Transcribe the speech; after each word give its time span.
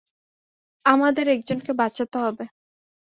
আমাদের 0.85 1.25
একজনকে 1.29 1.71
বাঁচতে 1.73 2.17
হবে। 2.17 2.45